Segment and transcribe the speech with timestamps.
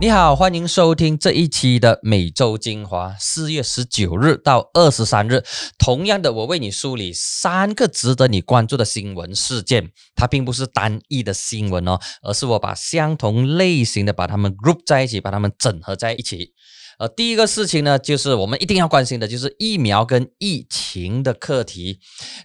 [0.00, 5.42] 你好，欢迎收听这一期的每周精华，四月十九日到二十三日。
[5.76, 16.52] 同样的，我为你梳理三个值得你关注的新闻事件，它并不是单一的新闻哦，而是我把相同类型的把它们 group 在一起，把它们整合在一起。
[17.00, 21.98] 呃，第一个事情呢，就是我们一定要关心的，就是疫苗跟疫情的课题。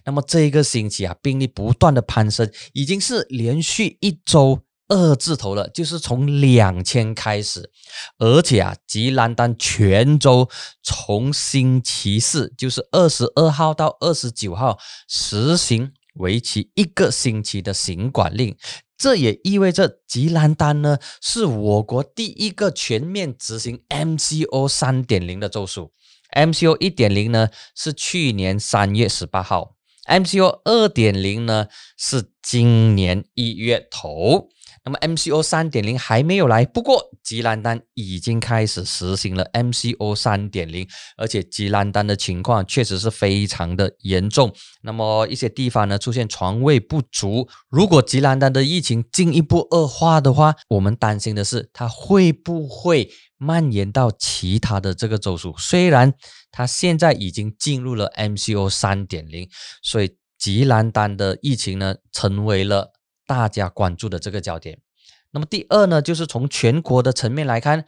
[0.04, 4.58] 那么这一个星期啊，病例不断的攀升，已经是连续一周。
[4.88, 7.70] 二字头了，就是从两千开始，
[8.18, 10.48] 而且啊，吉兰丹全州
[10.82, 14.78] 从星期四，就是二十二号到二十九号，
[15.08, 18.56] 实行为期一个星期的行管令。
[18.96, 25.92] 这也意味着吉兰丹呢，是我国第一个全面执行 MCO 三点零的州属。
[26.36, 29.74] MCO 一点零呢，是去年三月十八号
[30.06, 34.48] ；MCO 二点零呢，是今年一月头。
[34.84, 40.86] 那么 MCO 三点零还没有来，不过吉兰丹已经开始实行了 MCO 三点零，
[41.16, 44.54] 而且吉兰丹的情况确实是非常的严重。
[44.82, 55.54] 那么一些地方呢出现床位不足，如果吉兰丹的疫情进一步恶化的话，我们担心的是它会不会蔓延到其他的这个州属。
[55.56, 56.12] 虽然
[56.50, 59.48] 它现在已经进入了 MCO 三点零，
[59.82, 62.93] 所以吉兰丹的疫情呢成为了。
[63.26, 64.78] 大家关注的这个焦点。
[65.30, 67.84] 那么第二呢，就是从全国的层面来看，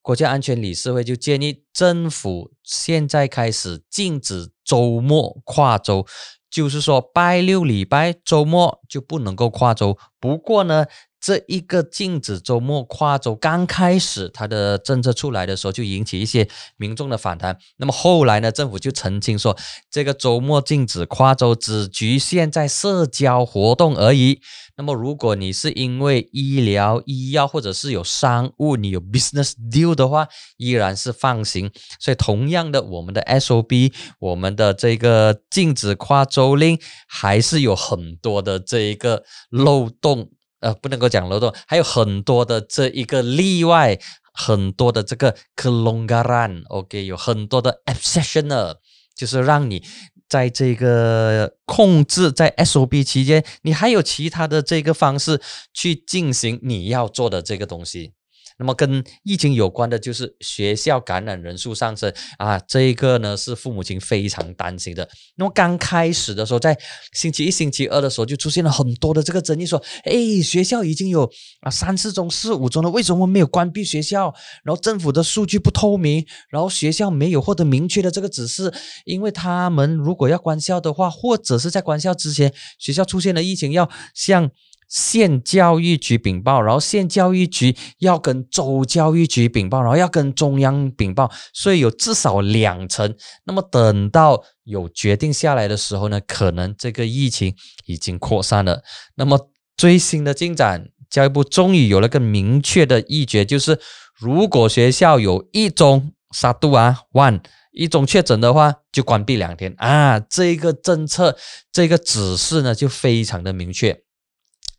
[0.00, 6.06] 国家安全理事会就建议政府现在开始禁止周末跨州，
[6.50, 9.98] 就是说拜六礼拜周末就不能够跨州。
[10.18, 10.86] 不过呢，
[11.20, 17.58] 这一个禁止周末跨州刚开始，它的政策出来的时候就引起一些民众的反弹。
[17.76, 19.56] 那么后来呢，政府就澄清说，
[19.90, 24.40] 这个周末禁止跨州只局限在社交活动而已。
[24.76, 31.68] 那么如果你是因为医疗、医药或者是有商务，你有 business deal 的话，依然是放行。
[31.98, 36.78] 所以同样的，我们的 SOB，我们的这个禁止跨州令，
[37.08, 40.30] 还是有很多的这一个漏洞。
[40.60, 43.98] 呃，不能够讲漏洞，还有很多的这一个例外，
[44.32, 48.74] 很多的这个 k e l o n g a r a n OK，有很多的 obsession 呢
[49.14, 49.82] 就是让你
[50.28, 55.40] 在这个控制在 SOP 期间，你还有其他的这个方式
[55.72, 58.12] 去进行你要做的这个东西。
[58.58, 65.08] 那么跟疫情有关的就是学校感染人数上升啊，这一个呢是父母亲非常担心的。
[65.36, 66.76] 那么刚开始的时候，在
[67.12, 71.30] 星期一、星期二的时候就出现了很多的这个争议，说，哎，学校已经有
[71.60, 74.34] 啊三四中、四五中了，为什么没有关闭学校？
[74.64, 78.74] 然后政府的数据不透明，然后学校没有获得明确的这个指示，
[79.04, 84.50] 因为他们如果要关校的话，或者是在关校之前，学校出现了疫情，要向。
[84.88, 93.14] 县教育局禀报，然后县教育局要跟州教育局禀报，然后要跟中央禀报，所以有至少两层。
[93.44, 97.54] 那么等到有决定下来的时候呢，可能这个疫情
[97.86, 98.82] 已经扩散了。
[99.16, 103.78] 那么最新的进展，教育部终于有了个明确的意决，就是
[104.18, 107.40] 如果学校有一宗杀毒啊，one
[107.72, 110.18] 一种确诊的话，就关闭两天啊。
[110.18, 111.36] 这个政策，
[111.70, 114.02] 这个指示呢，就非常的明确。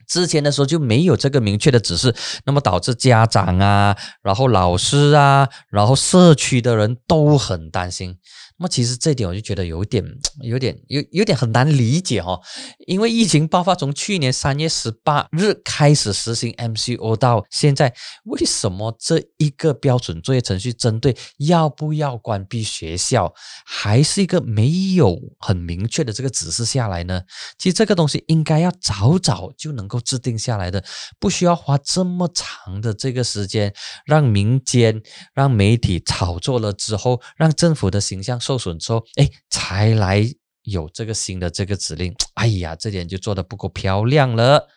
[0.10, 2.14] 之前的时候就没有这个明确的指示，
[2.46, 8.18] 那么导致家长啊，然后老师啊，然后社区的人都很担心。
[8.60, 10.04] 那么其实这点我就觉得有点、
[10.42, 12.42] 有点、有有点很难理解哦，
[12.88, 23.34] 因为疫情爆发从去年三月十八日开始实行 MCO 到现在，为什么这一个标准作业程序针对要不要关闭学校，
[23.66, 27.22] 还是一个没有很明确的这个指示下来呢？
[27.58, 30.84] 其实这个东西应该要早早就能够制定下来的，
[31.18, 33.74] 不需要花这么长的这个时间，
[34.06, 35.02] 让民间、
[35.34, 38.38] 让媒体炒作了之后，让政府的形象。
[38.50, 40.28] 受损之后，哎，才来
[40.64, 42.12] 有这个新的这个指令。
[42.34, 44.68] 哎呀，这点就做的不够漂亮了。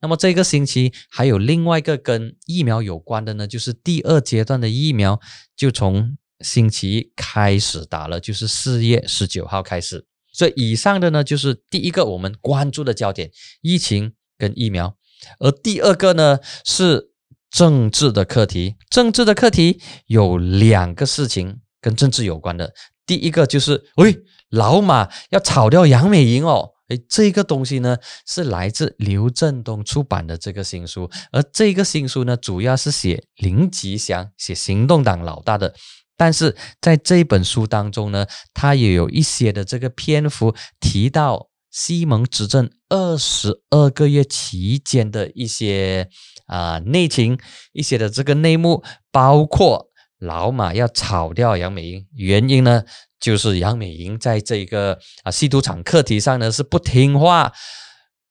[0.00, 5.20] 那么这个星期还有另外一个跟疫苗有关的呢，就是第二阶段的疫苗
[5.56, 10.06] 就从星期一开始打了，就是四月十九号开始。
[10.32, 13.32] 所以以上的呢，就是第一个我们关注的焦点：
[13.62, 14.96] 疫情跟疫苗。
[15.40, 17.10] 而第二个呢，是
[17.50, 18.76] 政治的课题。
[18.88, 22.72] 政治的课题有两个事情跟政治有关的。
[23.08, 24.20] 第一个就是，喂，
[24.50, 27.96] 老马要炒掉杨美莹哦，诶，这个东西呢
[28.26, 35.74] 是来自刘振东出版的这个新书，而这个新书呢主要是写林吉祥，写行动党老大的，
[36.18, 46.08] 但是在这本书当中呢，他也有一些的这个篇幅提到西蒙执政二十二个月期间的一些
[46.46, 47.38] 啊内情，
[47.72, 49.87] 一些的这个内幕，包括
[50.18, 52.82] 老马要炒掉杨美英，原因呢
[53.20, 57.52] 就是杨美英在这个啊吸毒场课题上呢是不听话。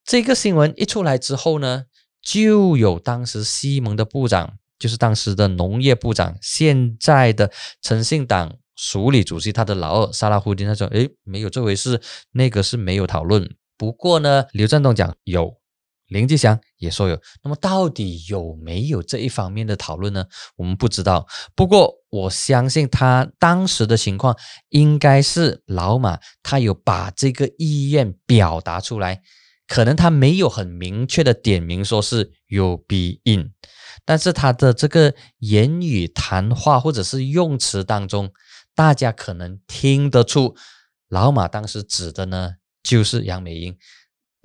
[0.05, 1.85] 这个新闻一出来之后呢，
[2.21, 7.51] 就有当时西蒙的部长，就是当时的农业部长，现在的
[7.81, 8.57] 诚信党。
[8.79, 11.99] 署理主席他的老二萨拉胡丁他说：“诶，没有这回事，
[12.33, 13.55] 那个是没有讨论。
[13.75, 15.57] 不过呢，刘振东讲有，
[16.07, 17.19] 林志祥也说有。
[17.43, 20.25] 那么到底有没有这一方面的讨论呢？
[20.55, 21.27] 我们不知道。
[21.55, 24.35] 不过我相信他当时的情况
[24.69, 29.21] 应该是老马他有把这个意愿表达出来，
[29.67, 33.51] 可能他没有很明确的点名说是有 be in，
[34.05, 38.31] 但是他的这个言语谈话或者是用词当中。”
[38.77, 40.55] 大家可能听得出，
[41.09, 43.75] 老马当时指的呢，就是杨美英。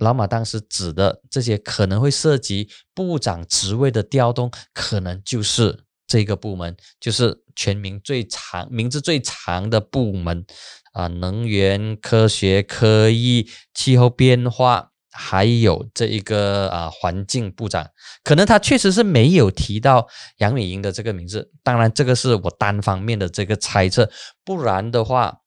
[0.03, 10.45] 老马当时指的这些可能会涉及部长职位的调动，可能就是这个部门，就是全民最长、名字最长的部门
[10.91, 14.89] 啊，能源、科学、科艺、气候变化。
[15.15, 17.87] 还有这一个啊，环境部长，
[18.23, 20.07] 可能他确实是没有提到
[20.37, 21.51] 杨美英的这个名字。
[21.61, 24.09] 当然，这个是我单方面的这个猜测，
[24.43, 25.37] 不然的话，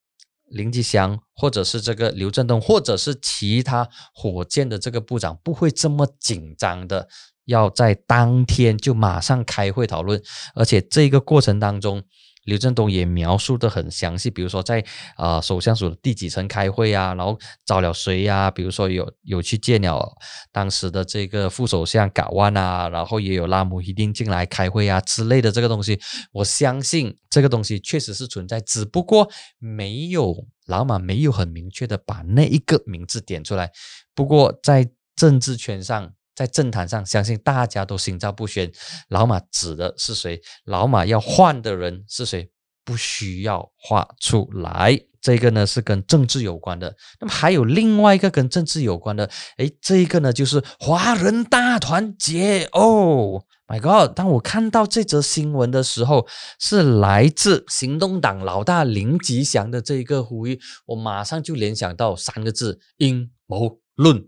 [0.47, 7.09] 林吉祥或者是这个刘振东，或者是其他火箭的这个部长，不会这么紧张的
[7.45, 10.23] 要在当天就马上开会讨论，
[10.55, 12.03] 而且这个过程当中。
[12.47, 14.83] 刘振东也描述的很详细，比如说在
[15.17, 18.51] 啊首相署的第几层开会啊，然后找了谁呀？
[18.51, 20.17] 比如说有有去见了
[20.51, 26.01] 当时的这个副首相嘎万啊，然后也有拉姆一定进来开会啊之类的这个东西，
[26.33, 33.71] 我相信这个东西确实是存在，只不过没有老马没有很明确的把那一个名字点出来。
[34.15, 36.13] 不过在政治圈上。
[36.37, 38.71] 在政坛上，相信大家都心照不宣。
[39.09, 40.41] 老马指的是谁？
[40.67, 42.51] 老马要换的人是谁？
[42.85, 45.01] 不需要画出来。
[45.21, 46.95] 这个呢是跟政治有关的。
[47.19, 52.69] 那么还有另外一个跟政治有关的，诶，这个呢就是华人大团结。
[52.71, 54.15] 哦，My God！
[54.15, 56.29] 当我看到这则新闻的时候，
[56.61, 64.23] 是来自行动党老大林吉祥的这一个呼吁，我马上就联想到三个字：阴谋论。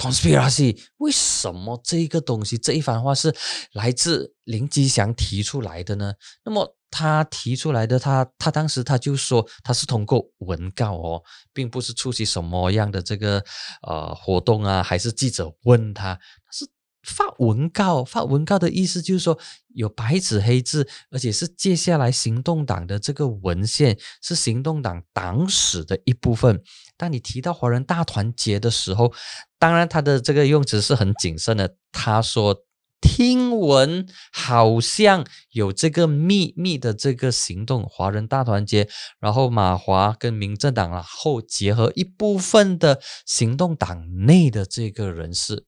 [0.00, 3.34] Conspiracy 为什么这个东西这一番话是
[3.72, 6.14] 来自林吉祥提出来的呢？
[6.44, 13.44] 那么他提出来的，他他当时他就说他是通过文告哦，并不是出席什么样的这个
[13.86, 16.18] 呃活动啊，还是记者问他
[16.50, 16.66] 是。
[17.02, 19.38] 发文告，发文告的意思就是说
[19.74, 26.62] 有白纸黑字，而且是接下来行动党的这个文献是行动党党史的一部分。
[27.00, 29.10] 当你提到华人大团结的时候，
[29.58, 31.76] 当然他的这个用词是很谨慎的。
[31.90, 32.62] 他说
[33.00, 38.86] 听闻好像有这个秘密的这个行动，华人大团结，
[39.18, 45.64] 然后马华跟民政党然后结合一部分的行动党内的这个人士。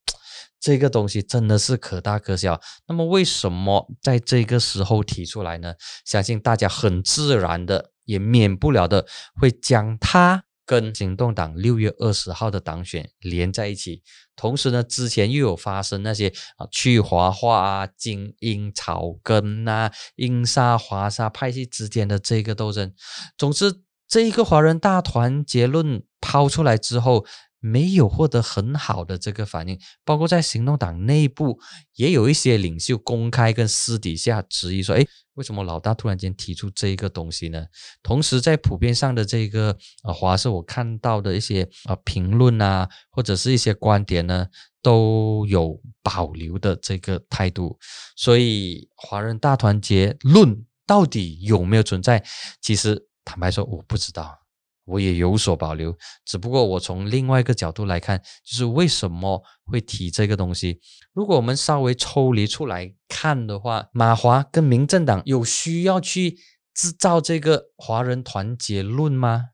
[0.61, 2.61] 这个东西真的是可大可小。
[2.87, 5.75] 那么为什么在这个时候提出来呢？
[6.05, 9.07] 相信大家很自然的，也免不了的
[9.41, 14.03] 会将它跟行动党六月二十号的党选连在一起。
[14.37, 22.93] 同时呢，之前又有发生那些啊去华化啊、精英草根呐、英沙华沙派系之间的这个斗争。
[23.37, 27.27] 总之，这一个华人大团结论抛出来之后。
[27.63, 31.61] 没有获得很好的这个反应，包括在行动党内部
[31.95, 37.65] 也有一些领袖公开跟私底下质疑说：“哎，为什么老大突然间提出这个东西呢？”
[38.03, 39.71] 同时，在普遍上的这个
[40.03, 44.49] 啊，华社我看到的一些啊评论啊，或者是一些观点呢，
[44.83, 47.79] 都有保留的这个态度。
[48.17, 52.25] 所以，华人大团结论到底有没有存在？
[52.61, 54.42] 其实坦白说，我不知道。
[54.85, 60.81] 我也有所保留，只不过我从另外一个角度来看，就是为什么会提这个东西。
[61.13, 66.39] 如果我们稍微抽离出来看的话，马华跟民政党有需要去
[66.75, 69.51] 制造这个华人团结论吗？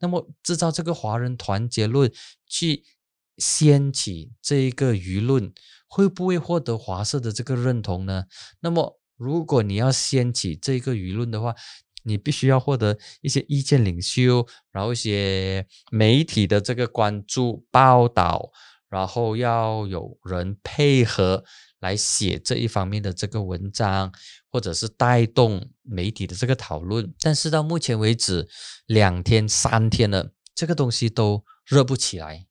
[0.00, 2.12] 那么制造这个华人团结论，
[2.46, 2.84] 去
[3.36, 5.52] 掀起这一个舆论，
[5.88, 8.24] 会不会获得华社的这个认同呢？
[8.60, 11.56] 那么如果你要掀起这个舆论的话，
[12.08, 18.50] 你必须要获得一些意见领袖，然后一些媒体的这个关注报道，
[18.88, 21.44] 然后要有人配合
[21.80, 24.10] 来写这一方面的这个文章，
[24.50, 27.14] 或者是带动媒体的这个讨论。
[27.20, 28.48] 但是到目前为止，
[28.86, 32.46] 两天三天了，这个东西都热不起来。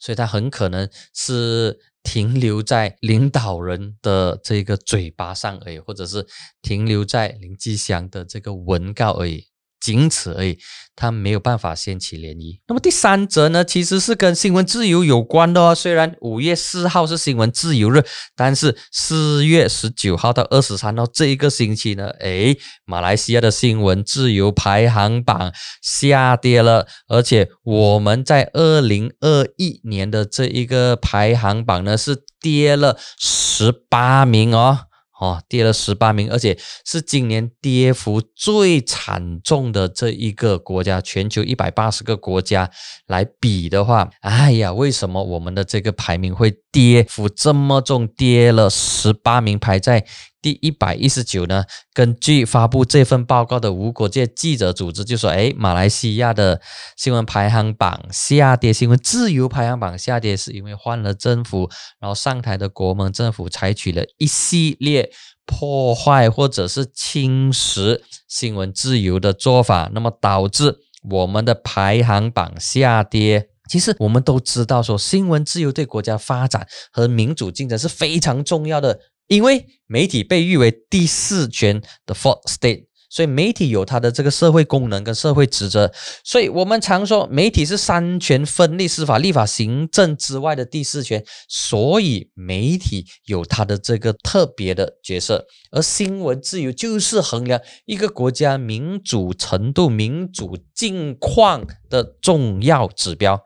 [0.00, 6.24] 所以它很可能是停留在领导人的这个嘴巴上而已，或者是
[6.62, 9.46] 停留在林吉祥的这个文告而已。
[9.84, 10.58] 仅此而已，
[10.96, 12.58] 它没有办法掀起涟漪。
[12.66, 15.74] 那么第三则呢，其实是跟新闻自由有关的哦。
[15.74, 18.02] 虽然五月四号是新闻自由日，
[18.34, 34.86] 但是四月十九号到二十三号这一个星期呢，诶，马来西亚的新闻自由排行榜下跌了，而且我们在二零二一年的这一个排行榜呢是跌了十八名哦。
[35.24, 41.00] 哦，跌了十八名，而且是今年跌幅最惨重的这一个国家。
[41.00, 42.70] 全球一百八十个国家
[43.06, 50.04] 来比的话，哎呀，为什么我们的这个排名会跌幅这么重，跌了十八名，排在？
[50.44, 51.64] 第一百一十九呢？
[51.94, 56.60] 根据发布这份报告的无国界记者组织就说：“哎，马来西亚的
[56.98, 65.10] 新闻排行榜下跌，新闻自由排行榜下跌，是因为换了政府，然后上台的国盟政府采取了一系列
[65.46, 70.76] 破坏或者是侵蚀新闻自由的做法，那么导致
[71.08, 73.48] 我们的排行榜下跌。
[73.70, 85.92] 其实我们都知道，说新闻自由对国家发展和民主竞争是非常重要的。”因为媒体被誉为第四权的 fourth state，所以媒体有它的这个社会功能跟社会职责。
[86.24, 91.24] 所以我们常说，媒体是三权分立、司法、立法、行政之外的第四权。
[91.48, 95.46] 所以媒体有它的这个特别的角色。
[95.70, 103.40] 而新闻自由就是衡量一个国家民主程度、民主境况的重要指标。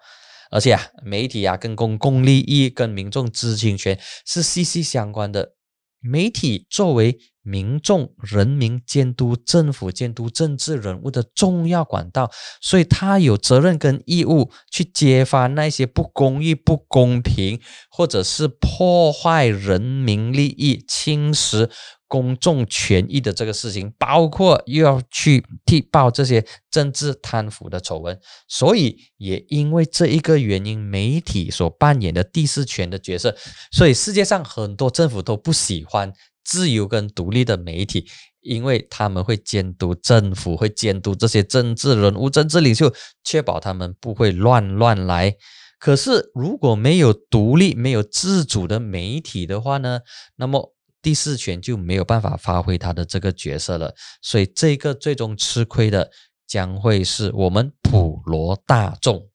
[0.51, 5.53] 而且啊，媒体啊，跟公共利益、跟民众知情权是息息相关的。
[6.01, 21.71] 媒体作为民众、人民监督政府、监督政治人物的重要管道，所以他有责任跟义务去揭发那些不公义、不公平，或者是破坏人民利益、侵蚀。
[22.09, 33.37] 公众权益的这个事情，包括又要去踢爆这些政治贪腐的丑闻，所以也因为这一个原因，媒体所扮演的第四权的角色，
[33.71, 36.13] 所以世界上很多政府都不喜欢
[36.43, 38.07] 自由跟独立的媒体，
[38.41, 42.91] 因为他们会监督政府，会监督这些政治人物、政治领袖，
[43.23, 45.37] 确保他们不会乱乱来。
[45.79, 50.01] 可是如果没有独立、没有自主的媒体的话呢？
[50.35, 56.11] 那么第四权就没有办法发挥他的这个角色了，所以这个最终吃亏的
[56.47, 59.29] 将会是我们普罗大众。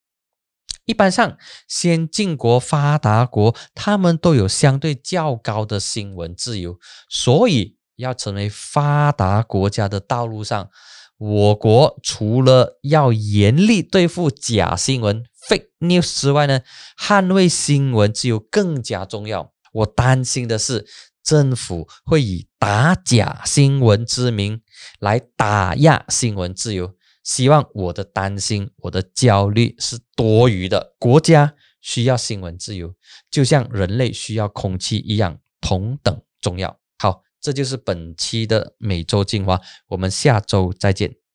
[0.86, 6.78] 一般上，先进国、发达国，他们都有相对较高的新闻自由，
[7.10, 10.70] 所以要成为发达国家的道路上，
[11.18, 16.60] 我国除了要严厉对付假新闻 （fake news） 之外呢，
[17.00, 19.54] 捍卫新闻自由更加重要。
[19.72, 20.86] 我担心的是。
[21.24, 24.62] 政府会以打假新闻之名
[25.00, 30.96] 来打压新闻自由，希望我的担心、我的焦虑是多余的。
[31.00, 32.94] 国家需要新闻自由，
[33.32, 36.78] 就像人类需要空气一样，同等重要。
[37.00, 41.23] 好，这就是本期的每周精华，我们下周再见。